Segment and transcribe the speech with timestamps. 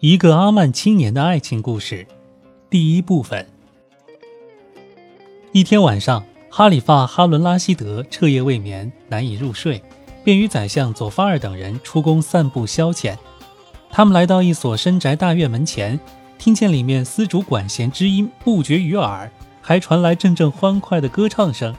[0.00, 2.06] 一个阿曼青年的爱情故事，
[2.68, 3.46] 第一部分。
[5.52, 9.80] 一天晚上，哈里发哈伦拉希德彻夜未眠，难以入睡，
[10.22, 13.16] 便与宰相佐法尔等人出宫散步消遣。
[13.88, 15.98] 他们来到一所深宅大院门前，
[16.38, 19.30] 听见里面丝竹管弦之音不绝于耳，
[19.62, 21.74] 还传来阵阵欢快的歌唱声。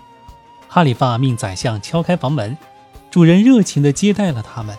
[0.67, 2.57] 哈里发命宰相敲开房门，
[3.11, 4.75] 主人热情地接待了他们。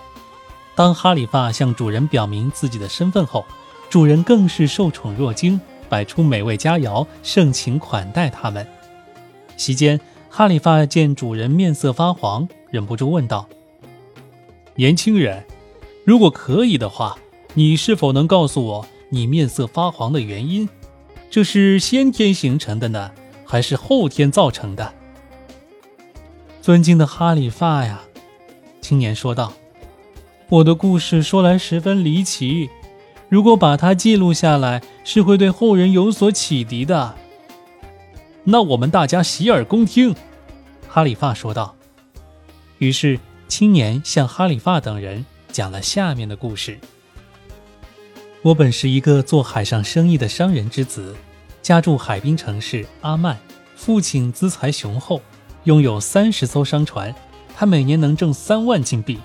[0.76, 3.46] 当哈里发向主人表明自己的身份后，
[3.88, 5.58] 主人更是受宠若惊，
[5.88, 8.64] 摆出美味佳肴，盛情款待他们。
[9.56, 9.98] 席间，
[10.28, 13.48] 哈里发见主人面色发黄，忍不住问道
[14.76, 15.42] ：“年轻人，
[16.04, 17.16] 如果可以的话，
[17.54, 20.68] 你是否能告诉我你面色发黄的原因？
[21.30, 23.12] 这是先天形成的呢，
[23.46, 24.92] 还是后天造成的？”
[26.60, 28.02] 尊敬的哈里发呀，
[28.82, 29.54] 青年说道。
[30.48, 32.70] 我的故事说来十分离奇，
[33.28, 37.16] 如果把它记录下来，是会对后人有所启迪的。
[38.44, 40.14] 那我们大家洗耳恭听。”
[40.88, 41.74] 哈里发说道。
[42.78, 46.78] 于是，青年向哈里发等人讲了下面的故事：
[48.42, 51.16] 我本是一个做海上生意的商人之子，
[51.60, 53.36] 家住海滨城市阿曼。
[53.74, 55.20] 父亲资财雄厚，
[55.64, 57.12] 拥有三十艘商船，
[57.56, 59.18] 他每年能挣三万金币。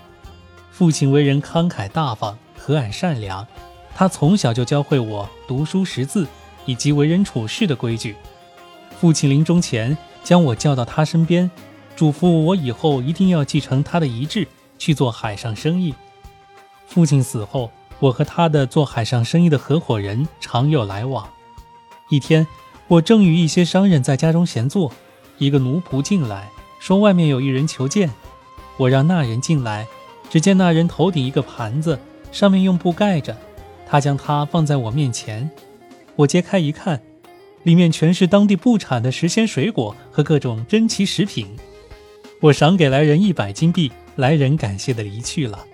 [0.72, 3.46] 父亲为人慷慨大方、和蔼善良，
[3.94, 6.26] 他从小就教会我读书识字
[6.66, 8.16] 以及为人处事的规矩。
[9.00, 11.50] 父亲临终前将我叫到他身边，
[11.96, 14.48] 嘱咐我以后一定要继承他的遗志，
[14.80, 15.94] 去做海上生意。
[16.88, 17.70] 父亲死后，
[18.00, 21.28] 我和他的做海上生意的合伙人常有来往。
[22.10, 22.48] 一天，
[22.88, 24.92] 我正与一些商人在家中闲坐，
[25.38, 28.10] 一个奴仆进来，说外面有一人求见。
[28.78, 29.88] 我让那人进来。
[30.32, 32.00] 只见那人头顶一个盘子，
[32.32, 33.36] 上面用布盖着。
[33.86, 35.52] 他将它放在我面前，
[36.16, 37.02] 我揭开一看，
[37.64, 41.50] 里面全是当地不产的时鲜水果和各种珍奇食品。
[42.40, 45.66] 我赏给来人一百金币，来人感谢的离去了。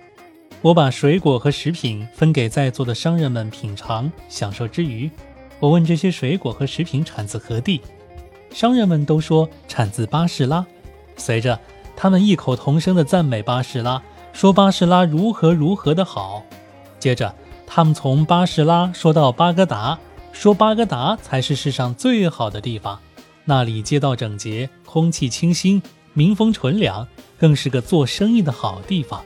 [0.60, 5.08] 我把水果和食品分给在座的商人们品尝享受之余，
[5.60, 7.80] 我问这些水果和食品产自何地，
[8.50, 10.66] 商人们都说产自巴士拉。
[11.16, 11.56] 随着
[11.94, 14.02] 他们异口同声的赞美巴士拉。
[14.38, 16.44] 说巴士拉如何如何的好，
[17.00, 17.34] 接着
[17.66, 19.98] 他们从巴士拉说到巴格达，
[20.30, 23.00] 说巴格达才是世上最好的地方，
[23.44, 25.82] 那里街道整洁，空气清新，
[26.12, 27.04] 民风纯良，
[27.36, 29.24] 更是个做生意的好地方。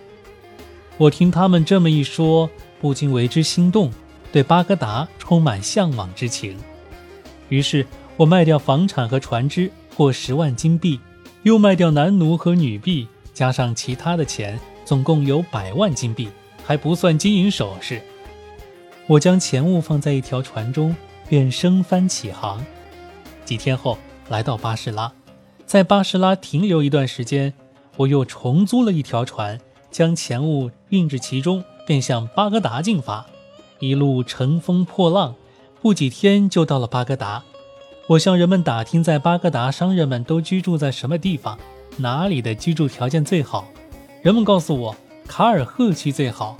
[0.96, 2.48] 我听他们这么一说，
[2.80, 3.92] 不禁为之心动，
[4.32, 6.56] 对巴格达充满向往之情。
[7.50, 7.86] 于是
[8.16, 10.98] 我卖掉房产和船只，获十万金币，
[11.42, 14.58] 又卖掉男奴和女婢，加上其他的钱。
[14.92, 16.28] 总共有百万金币，
[16.62, 18.02] 还不算金银首饰。
[19.06, 20.94] 我将钱物放在一条船中，
[21.26, 22.62] 便升帆起航。
[23.42, 23.96] 几天后，
[24.28, 25.10] 来到巴士拉，
[25.64, 27.54] 在巴士拉停留一段时间，
[27.96, 29.58] 我又重租了一条船，
[29.90, 33.24] 将钱物运至其中，便向巴格达进发。
[33.78, 35.34] 一路乘风破浪，
[35.80, 37.42] 不几天就到了巴格达。
[38.08, 41.58] 我向人们打听，在巴格达商人们都居住在什么地方，
[41.96, 43.66] 哪里的居住条件最好。
[44.22, 44.96] 人们告诉我，
[45.26, 46.56] 卡尔赫区最好，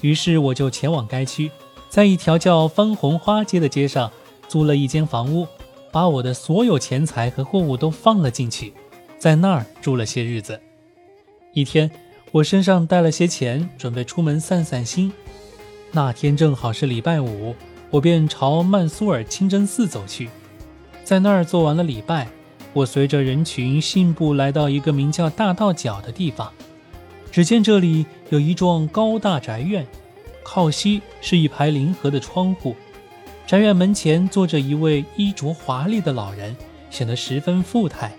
[0.00, 1.48] 于是我就前往该区，
[1.88, 4.10] 在一条叫番红花街的街上
[4.48, 5.46] 租了一间房屋，
[5.92, 8.72] 把我的所有钱财和货物都放了进去，
[9.18, 10.60] 在那儿住了些日子。
[11.52, 11.88] 一天，
[12.32, 15.12] 我身上带了些钱，准备出门散散心。
[15.92, 17.54] 那天正好是礼拜五，
[17.90, 20.28] 我便朝曼苏尔清真寺走去，
[21.04, 22.26] 在那儿做完了礼拜，
[22.72, 26.52] 我随着人群信步来到一个名叫大道角的地方。
[27.32, 29.86] 只见这里有一幢高大宅院，
[30.42, 32.74] 靠西是一排临河的窗户。
[33.46, 36.56] 宅院门前坐着一位衣着华丽的老人，
[36.90, 38.12] 显得十分富态。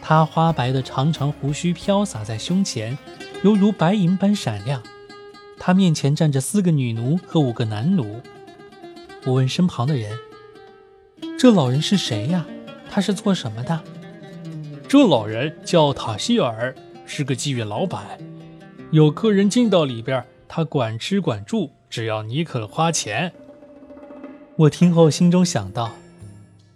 [0.00, 2.96] 他花白的长长胡须飘洒在胸前，
[3.42, 4.82] 犹如白银般闪亮。
[5.58, 8.20] 他面前站着四个女奴和五个男奴。
[9.24, 10.18] 我问身旁的人
[11.38, 12.44] ：“这老人是谁呀？
[12.90, 13.80] 他是做什么的？”
[14.88, 16.74] 这老人叫塔希尔，
[17.06, 18.18] 是个妓院老板。
[18.92, 23.32] 有客人进到里边，他管吃管住，只要你肯花钱。
[24.54, 25.92] 我听后心中想到，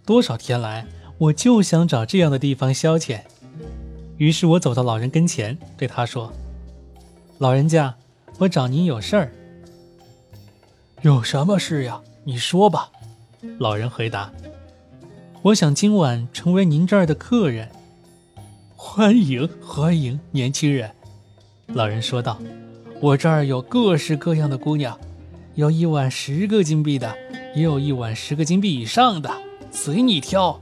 [0.03, 0.87] 多少天来
[1.19, 3.21] 我就想找这样的地方消遣。
[4.17, 6.33] 于是我走到老人跟前，对他说
[7.37, 7.93] ：“老人家，
[8.39, 9.31] 我找您有事儿。
[11.03, 12.01] ”“有什么事呀？
[12.23, 12.89] 你说吧。”
[13.59, 14.33] 老人回答
[15.43, 17.69] ：“我想今晚成为您这儿的客人。
[18.75, 20.89] ”“欢迎欢迎，年轻人。”
[21.73, 22.39] 老人说道
[23.01, 24.97] ：“我这儿有各式各样的姑娘，
[25.55, 27.13] 有一碗十个金币的，
[27.53, 29.29] 也有一碗十个金币以上的，
[29.69, 30.59] 随你挑。”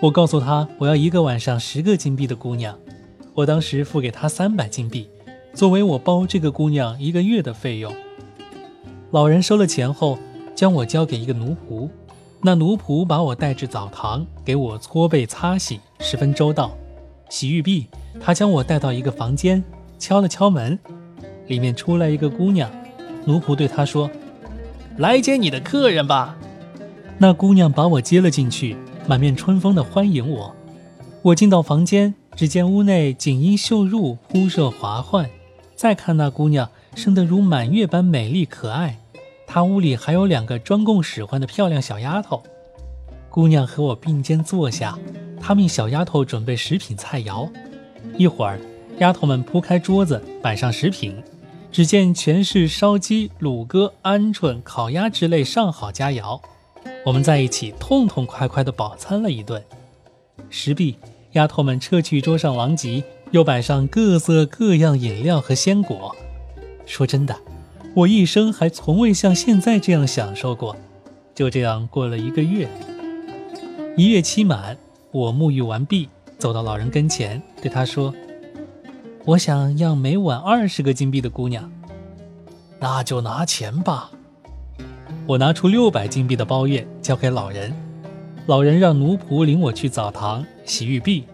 [0.00, 2.78] 我告诉他我要一个晚上十个金币的姑娘，
[3.34, 5.08] 我当时付给他三百金币，
[5.52, 7.92] 作为我包这个姑娘一个月的费用。
[9.10, 10.18] 老人收了钱后，
[10.54, 11.88] 将我交给一个奴仆，
[12.40, 16.70] 那奴仆把我带至澡堂，给我搓背擦洗，十分周到。
[17.28, 17.86] 洗浴毕，
[18.20, 19.62] 他将我带到一个房间，
[19.98, 20.78] 敲了敲门，
[21.46, 22.70] 里面出来一个姑娘，
[23.24, 24.10] 奴仆对他说
[24.98, 26.36] ：“来接你的客人吧。”
[27.18, 28.76] 那姑娘把我接了进去。
[29.08, 30.52] 满面春风的欢迎我，
[31.22, 35.30] 我进到房间，只见屋内锦衣绣入，铺设华幻。
[35.76, 38.98] 再看那姑娘，生得如满月般美丽可爱。
[39.46, 42.42] 她屋里还有两个专供使唤的漂亮小丫头。
[43.30, 44.98] 姑娘和我并肩坐下，
[45.46, 47.48] 他命小丫头准备食品菜肴。
[48.18, 48.58] 一会儿，
[48.98, 51.22] 丫头们铺开桌子，摆上食品。
[51.70, 56.40] 只见全是烧鸡、卤鸽、鹌鹑、烤鸭之类上好佳肴。
[57.04, 59.62] 我们在一起痛痛快快地饱餐了一顿，
[60.50, 60.96] 食毕，
[61.34, 66.16] 丫头们撤去桌上狼藉，又摆上各色各样饮料和鲜果。
[66.86, 67.36] 说真的，
[67.94, 70.74] 我一生还从未像现在这样享受过。
[71.36, 72.68] 就这样过了一个月，
[73.96, 74.76] 一月期满，
[75.16, 78.14] 我沐浴完毕，走到老人跟前，对他说
[79.24, 81.72] ：“我想要每晚二十个金币的姑娘，
[82.78, 84.10] 那就拿钱吧。”
[85.26, 87.72] 我拿出六百金币的包月交给老人，
[88.44, 91.24] 老人让奴仆领我去澡堂洗浴毕，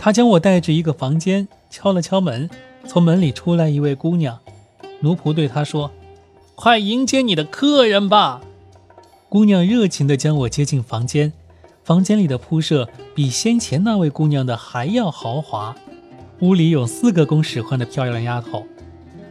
[0.00, 2.50] 他将我带至一个房间，敲了敲门，
[2.88, 4.36] 从门里出来一位姑娘，
[4.98, 5.92] 奴仆对他说
[6.56, 8.40] ：“快迎接你的客人吧。”
[9.30, 11.32] 姑娘热情地将我接进房间，
[11.88, 15.74] 房间里的铺设比先前那位姑娘的还要豪华，
[16.40, 18.66] 屋里有四个供使唤的漂亮丫头，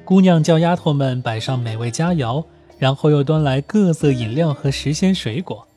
[0.04, 2.44] 姑娘叫丫头们摆上美味佳肴。
[2.80, 5.68] 然后又端来各色饮料和时鲜水果，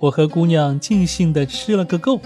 [0.00, 2.20] 我和姑娘尽兴地吃了个够。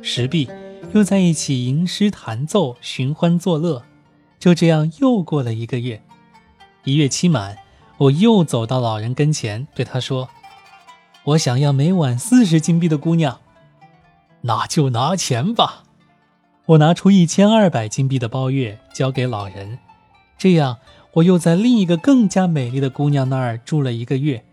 [0.00, 0.48] 石壁，
[0.94, 3.82] 又在一起吟诗弹奏，寻欢作乐。
[4.38, 6.00] 就这样又过了一个月，
[6.84, 7.58] 一月期满，
[7.98, 10.30] 我又走到老人跟前，对他说
[11.24, 13.40] ：“我想要每晚四十金币的姑娘，
[14.42, 15.84] 那就拿钱吧。”
[16.66, 19.78] 我拿出一千二百金币的包月交给老人，
[20.38, 20.78] 这样。
[21.16, 24.46] 我又在另一个更加美丽的姑娘那儿住了一个月，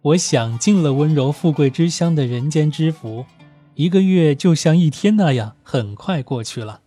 [0.00, 3.26] 我享尽了温柔富贵之乡的人间之福。
[3.74, 6.80] 一个月就像一天那样，很快过去了。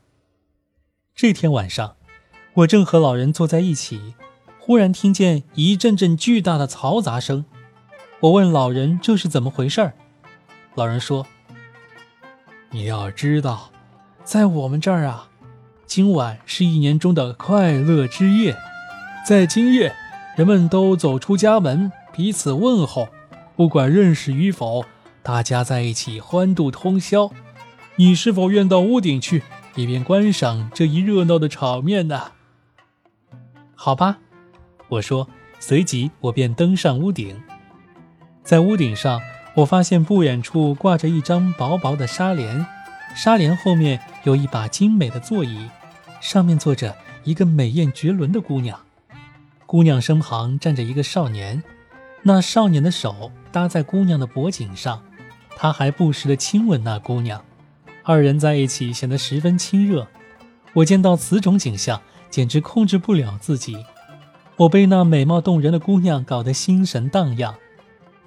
[1.13, 1.97] 这天晚上，
[2.55, 4.15] 我正和老人坐在一起，
[4.57, 7.45] 忽然听见一阵阵巨大的嘈杂声。
[8.21, 9.93] 我问老人这是怎么回事儿，
[10.73, 11.27] 老人说
[12.71, 13.69] ：“你要知道，
[14.23, 15.27] 在我们这儿啊，
[15.85, 18.55] 今晚是一年中的快乐之夜。”
[19.27, 19.93] 在今夜，
[20.35, 23.09] 人们都走出家门，彼此问候，
[23.55, 24.85] 不管认识与否，
[25.21, 27.29] 大家在一起欢度通宵。
[27.97, 29.43] 你是否愿到屋顶去，
[29.75, 32.31] 以便观赏这一热闹的场面呢？
[33.75, 34.17] 好吧，
[34.87, 35.27] 我说。
[35.63, 37.39] 随即我便登上屋顶，
[38.43, 39.21] 在屋顶上，
[39.53, 42.65] 我发现不远处挂着一张薄薄的纱帘，
[43.15, 45.69] 纱帘后面有一把精美的座椅，
[46.21, 46.95] 上面坐着
[47.25, 48.79] 一个美艳绝伦的姑娘。
[49.65, 51.61] 姑娘身旁站着一个少年，
[52.23, 55.03] 那少年的手搭在姑娘的脖颈上，
[55.57, 57.43] 他还不时地亲吻那姑娘，
[58.03, 60.07] 二人在一起显得十分亲热。
[60.73, 63.85] 我见到此种景象，简直控制不了自己，
[64.55, 67.53] 我被那美貌动人的姑娘搞得心神荡漾。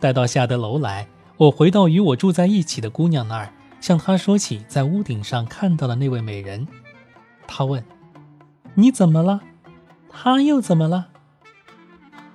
[0.00, 6.66] 待到下得楼来，我回到与我住在一起的姑娘那儿，向她说起在屋顶上看到的那位美人。
[7.46, 7.84] 她问
[8.74, 9.40] ：“你怎么了？
[10.08, 11.08] 她又怎么了？”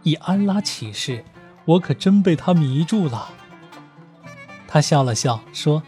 [0.04, 1.24] 以安拉起誓，
[1.66, 3.30] 我可真被她迷住了。
[4.68, 5.82] 她笑了笑说：“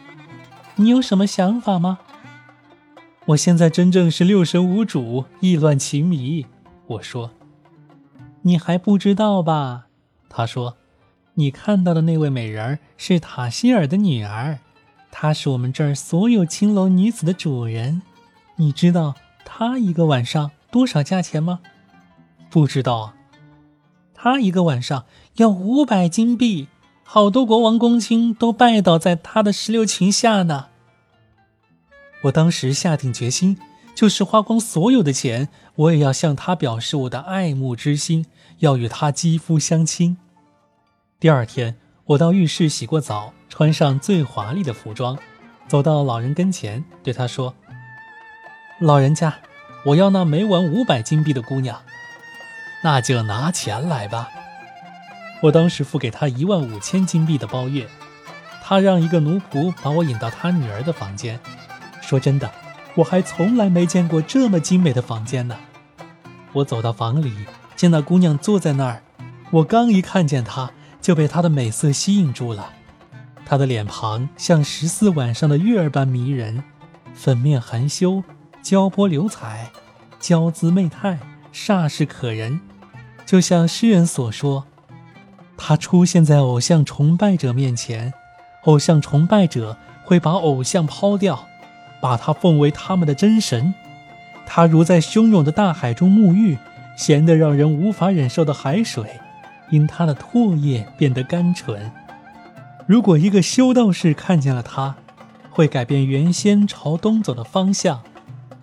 [0.75, 1.99] 你有什么想法吗？”
[3.27, 6.45] 我现在真正是六神无主，意乱情迷。
[6.87, 7.31] 我说
[8.43, 9.87] ：“你还不知道吧？”
[10.27, 10.77] 她说
[11.35, 14.59] ：“你看到的那位美人是塔希尔的女儿，
[15.11, 18.01] 她是我们这儿所有青楼女子的主人。
[18.57, 21.59] 你知道她一个晚上多少价钱吗？
[22.49, 23.13] 不知道。”
[24.13, 25.05] 他一个晚上
[25.37, 26.67] 要五百金币，
[27.03, 30.67] 好多国王公卿都拜倒在她的石榴裙下呢。
[32.25, 33.57] 我当时下定决心，
[33.95, 38.27] 就是花光所有的钱，我也要向他表示我的爱慕之心，
[38.59, 40.17] 要与他肌肤相亲。
[41.21, 45.15] 第二天，我到浴室洗过澡，穿上最华丽的服装，
[45.67, 47.53] 走到老人跟前，对他说
[48.81, 49.35] ：“老人家，
[49.85, 51.79] 我要那每晚五百金币的姑娘。”
[52.83, 54.29] 那就拿钱来吧。
[55.43, 57.87] 我当时付给他一万五千金币的包月，
[58.63, 61.39] 他让一个奴仆把我引到他女儿的房间。
[62.01, 62.51] 说真的，
[62.95, 65.55] 我还从来没见过这么精美的房间呢。
[66.53, 67.31] 我走到房里，
[67.75, 69.03] 见那姑娘坐在那儿，
[69.51, 72.71] 我刚一看见她，就被她的美色吸引住了。
[73.45, 76.63] 她的脸庞像十四晚上的月儿般迷人，
[77.13, 78.23] 粉面含羞，
[78.61, 79.71] 娇波流彩，
[80.19, 81.19] 娇姿媚态，
[81.51, 82.61] 煞是可人。
[83.25, 84.65] 就像诗人所说，
[85.57, 88.13] 她出现在偶像崇拜者面前，
[88.63, 91.47] 偶像崇拜者会把偶像抛掉，
[91.99, 93.73] 把她奉为他们的真神。
[94.53, 96.57] 他如在汹涌的大海中沐浴，
[96.97, 99.19] 咸得让人无法忍受的海水，
[99.71, 101.91] 因他的唾液变得甘醇。
[102.85, 104.95] 如果一个修道士看见了他，
[105.49, 108.01] 会改变原先朝东走的方向，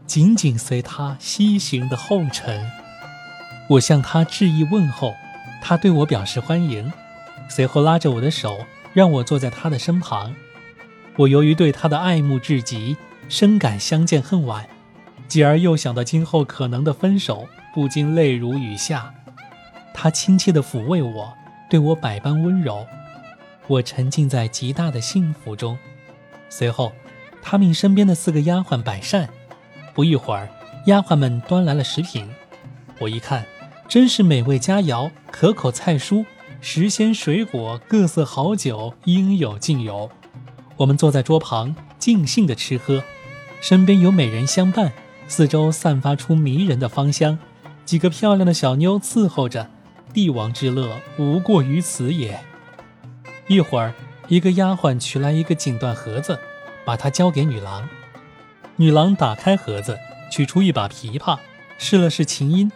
[0.06, 2.70] 紧紧随他西行的后尘。
[3.70, 5.12] 我向他致意问候，
[5.62, 6.92] 他对我表示欢迎，
[7.48, 8.58] 随后拉着我的手，
[8.92, 10.34] 让我坐在他的身旁。
[11.16, 12.96] 我由于对他的爱慕至极，
[13.28, 14.66] 深感相见恨晚。
[15.26, 19.12] 继而又想到今后可能的分手，不禁泪如雨下。
[20.00, 21.34] 他亲切地抚慰我，
[21.68, 22.86] 对我百般温柔，
[23.66, 25.76] 我沉浸在极大的幸福中。
[26.48, 26.92] 随后，
[27.42, 29.28] 他命身边的四个丫鬟摆膳。
[29.92, 30.48] 不一会儿，
[30.86, 32.30] 丫鬟们端来了食品。
[33.00, 33.44] 我一看，
[33.88, 36.24] 真是美味佳肴，可口菜蔬，
[36.60, 40.08] 时鲜水果，各色好酒，应有尽有。
[40.76, 43.02] 我们坐在桌旁，尽兴地吃喝，
[43.60, 44.92] 身边有美人相伴。
[45.26, 47.36] 四周散发出迷人的芳香，
[47.84, 49.68] 几个漂亮的小妞伺候着，
[50.18, 52.40] 帝王之乐无过于此也。
[53.46, 53.94] 一会儿，
[54.26, 56.36] 一个丫鬟取来一个锦缎盒子，
[56.84, 57.88] 把它交给女郎。
[58.74, 59.96] 女郎打开盒子，
[60.28, 61.38] 取出一把琵琶，
[61.78, 62.72] 试了试琴音，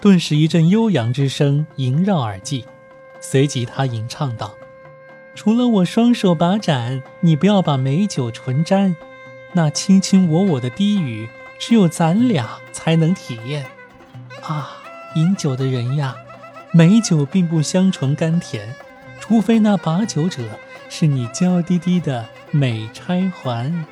[0.00, 2.64] 顿时一阵悠扬之声萦绕耳际。
[3.20, 4.56] 随即，她吟唱道
[5.36, 8.96] ：“除了我双手把盏，你不要把美酒唇沾，
[9.52, 11.28] 那卿卿我我的低语。”
[11.60, 13.66] 只有咱俩才能体验
[14.42, 14.78] 啊！
[15.14, 16.16] 饮酒的人呀，
[16.72, 18.74] 美酒并不香醇甘甜，
[19.18, 20.48] 除非那把酒者
[20.88, 23.84] 是你娇滴滴的美钗环。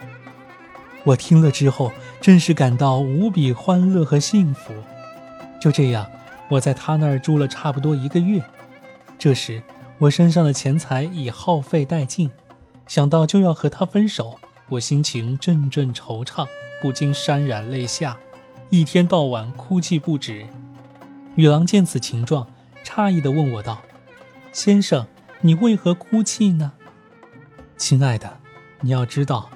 [1.04, 4.72] 我听了之后，真是感到无比欢乐和幸福。
[5.60, 6.08] 就这样，
[6.48, 8.40] 我在他那儿住了差不多一个月。
[9.18, 9.60] 这时，
[9.98, 12.30] 我身上的钱财已耗费殆尽，
[12.86, 16.46] 想到就要和他分手，我心情阵阵惆怅。
[16.80, 18.16] 不禁潸然泪下，
[18.70, 20.46] 一天到晚哭泣不止。
[21.34, 22.46] 女郎见此情状，
[22.98, 23.80] 诧异地问我道
[24.50, 25.06] ：“先生，
[25.42, 26.72] 你为何哭泣呢？”
[27.78, 28.40] 亲爱的，
[28.80, 29.50] 你要知道，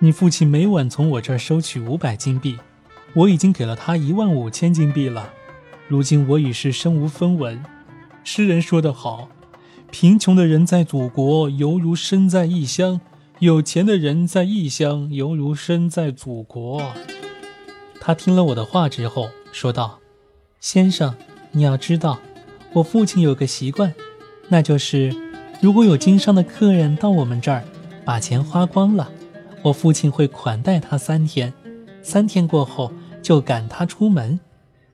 [0.00, 2.58] 你父亲每晚从我这儿收取五百金币，
[3.14, 5.32] 我已经给了他一万五千金币了。
[5.88, 7.64] 如今我已是身无分文。
[8.24, 9.30] 诗人说得好
[9.90, 13.00] ：“贫穷的人在祖国，犹如身在异乡。”
[13.40, 16.92] 有钱的人在异乡，犹如身在祖国。
[17.98, 19.98] 他听了我的话之后，说道
[20.60, 21.16] ：“先生，
[21.52, 22.18] 你要知道，
[22.74, 23.92] 我父亲有个习惯，
[24.48, 25.14] 那就是
[25.60, 27.64] 如果有经商的客人到我们这儿，
[28.04, 29.10] 把钱花光了，
[29.62, 31.52] 我父亲会款待他三天，
[32.02, 34.40] 三天过后就赶他出门。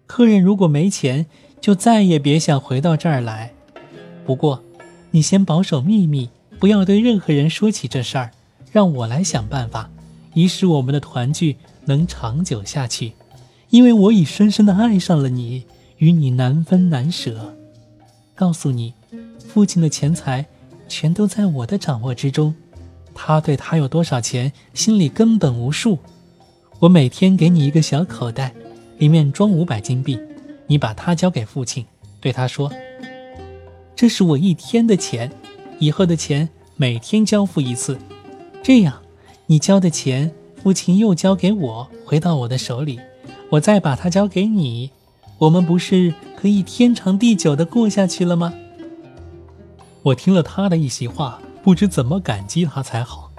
[0.07, 1.27] 客人如果没钱，
[1.61, 3.53] 就再也别想回到这儿来。
[4.27, 4.63] 不过，
[5.13, 8.31] 你先保守秘密，不要对任何人说起这事儿。”
[8.71, 9.89] 让我来想办法，
[10.35, 11.57] 以使我们的团聚
[11.87, 13.15] 能长久下去。
[13.71, 15.65] 因为我已深深的爱上了你，
[15.97, 17.57] 与你难分难舍。
[18.39, 18.95] 告诉你，
[19.49, 20.47] 父亲的钱财
[20.89, 22.55] 全都在我的掌握之中。
[23.13, 25.99] 他对他有多少钱，心里根本无数。
[26.79, 28.55] 我每天给你一个小口袋，
[28.99, 30.17] 里面装五百金币。
[30.69, 31.85] 你把它交给父亲，
[32.21, 32.71] 对他说
[33.97, 35.33] ：“这是我一天的钱，
[35.81, 37.99] 以后的钱每天交付一次。”
[38.63, 39.03] 这样，
[39.47, 43.01] 你交的钱，父亲又交给我，回到我的手里，
[43.51, 44.93] 我再把它交给你，
[45.39, 48.53] 我们不是可以天长地久的过下去了吗？
[50.03, 53.31] 我听了他的一席话，不知怎么感激他才好。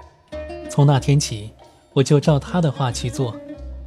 [0.70, 1.50] 从那天起，
[1.92, 3.36] 我就照他的话去做，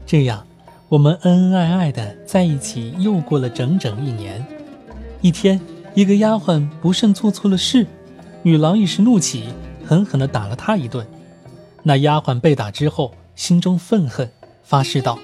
[0.05, 0.45] 这样，
[0.89, 4.45] 我们恩恩爱爱的在一起，又过了整整一年。
[5.21, 5.59] 一天，
[5.95, 7.87] 一个丫鬟不慎做错了事，
[8.43, 9.45] 女郎一时怒起，
[9.83, 11.07] 狠狠地打了她一顿。
[11.81, 14.29] 那丫鬟被打之后，心中愤恨，
[14.63, 15.17] 发誓道：“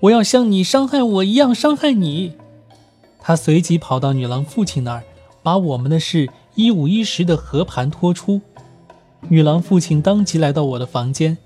[0.00, 2.34] 我要像你伤害我一样伤害你。”
[3.20, 5.02] 他随即跑到女郎父亲那儿，
[5.42, 8.40] 把我们的事一五一十的和盘托出。
[9.28, 11.36] 女郎父亲当即来到我的房间，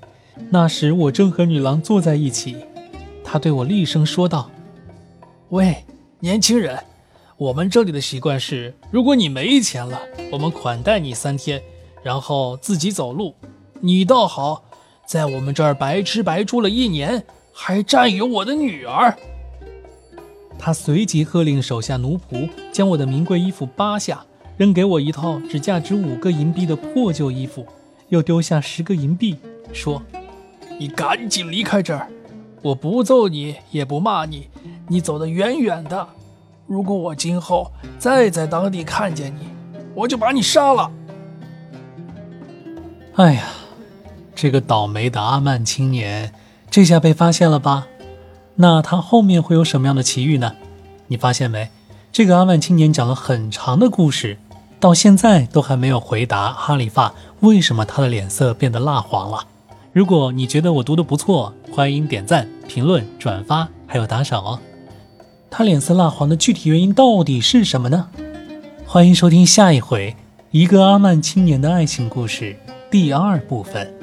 [0.51, 2.57] 那时我正和女郎坐在一起，
[3.25, 4.51] 他对我厉声说道
[5.49, 5.85] ：“喂，
[6.21, 6.79] 年轻人，
[7.39, 9.99] 我们这里的习惯是，如果你没钱了，
[10.31, 11.61] 我们款待你三天，
[12.03, 13.35] 然后自己走路。
[13.81, 14.63] 你倒好，
[15.07, 19.17] 在我们这儿白吃白住了一年，还占有我的女儿。
[20.59, 24.25] 他随即喝令手下奴仆将我的名贵衣服扒下，
[24.57, 27.67] 扔给我一套只价值五个银币的破旧衣服，
[28.09, 29.37] 又丢下十个银币，
[29.73, 30.01] 说
[30.79, 32.09] ：“你赶紧离开这儿，
[32.63, 34.49] 我不揍你，也不骂你，
[34.89, 36.09] 你走得远远的。
[36.67, 39.49] 如果我今后再在当地看见你，
[39.95, 40.91] 我就把你杀了。”
[43.17, 43.49] 哎呀，
[44.35, 46.33] 这个倒霉的阿曼青年，
[46.73, 47.87] 这下被发现了吧？
[48.55, 50.55] 那他后面会有什么样的奇遇呢？
[51.09, 51.69] 你发现没？
[52.11, 54.39] 这个阿曼青年讲了很长的故事，
[54.81, 59.45] 到现在都还没有回答哈里发为什么他的脸色变得蜡黄了。
[59.93, 64.59] 如果你觉得我读的不错，欢迎点赞、评论、转发，还有打赏哦。
[65.51, 68.09] 他脸色蜡黄的具体原因到底是什么呢？
[68.87, 70.13] 欢迎收听下一回
[70.51, 72.57] 《一个阿曼青年的爱情故事》
[72.91, 74.02] 第二部分。